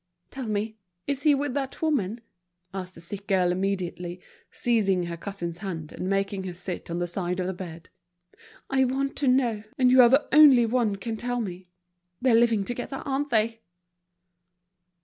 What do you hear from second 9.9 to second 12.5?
you are the only one can tell me. They're